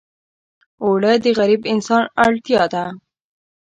[0.83, 2.83] اوړه د غریب انسان اړتیا ده